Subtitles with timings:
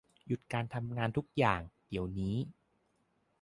[0.25, 2.37] หยุดการทำงานทุกอย่าง เดี๋ยวนี้